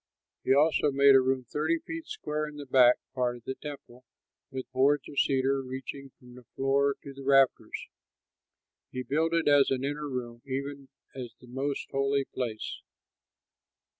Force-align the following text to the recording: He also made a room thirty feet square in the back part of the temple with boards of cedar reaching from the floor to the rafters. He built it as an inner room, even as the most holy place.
He 0.43 0.51
also 0.51 0.89
made 0.89 1.13
a 1.13 1.21
room 1.21 1.43
thirty 1.43 1.77
feet 1.77 2.07
square 2.07 2.47
in 2.47 2.55
the 2.55 2.65
back 2.65 2.95
part 3.13 3.37
of 3.37 3.43
the 3.43 3.53
temple 3.53 4.03
with 4.49 4.65
boards 4.71 5.07
of 5.07 5.19
cedar 5.19 5.61
reaching 5.61 6.09
from 6.17 6.33
the 6.33 6.45
floor 6.55 6.95
to 7.03 7.13
the 7.13 7.21
rafters. 7.21 7.85
He 8.89 9.03
built 9.03 9.31
it 9.35 9.47
as 9.47 9.69
an 9.69 9.83
inner 9.83 10.09
room, 10.09 10.41
even 10.43 10.89
as 11.13 11.35
the 11.39 11.45
most 11.45 11.85
holy 11.91 12.25
place. 12.25 12.81